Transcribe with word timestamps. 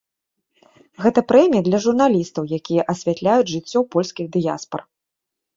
Гэта 1.03 1.23
прэмія 1.31 1.63
для 1.67 1.79
журналістаў, 1.85 2.43
якія 2.59 2.87
асвятляюць 2.95 3.51
жыццё 3.53 3.79
польскіх 3.97 4.25
дыяспар. 4.39 4.81